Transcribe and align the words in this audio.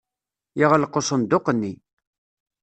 Yeɣleq 0.59 0.93
asenduq-nni. 0.99 1.73